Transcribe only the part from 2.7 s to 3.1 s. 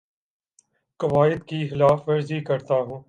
ہوں